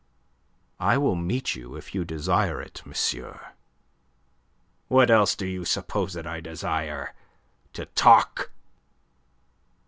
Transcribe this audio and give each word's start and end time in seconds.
I 0.79 0.97
will 0.97 1.13
meet 1.13 1.53
you 1.53 1.75
if 1.75 1.93
you 1.93 2.03
desire 2.05 2.59
it, 2.59 2.81
monsieur." 2.85 3.51
"What 4.87 5.11
else 5.11 5.35
do 5.35 5.45
you 5.45 5.63
suppose 5.63 6.13
that 6.13 6.25
I 6.25 6.39
desire? 6.41 7.13
To 7.73 7.85
talk?" 7.85 8.49